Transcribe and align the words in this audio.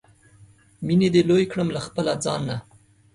مینې 0.85 1.07
دې 1.13 1.21
لوی 1.29 1.45
کړم 1.51 1.67
له 1.75 1.79
خپله 1.85 2.13
ځانه 2.23 2.55